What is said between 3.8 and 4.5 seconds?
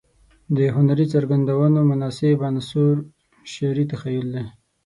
تخيل دى.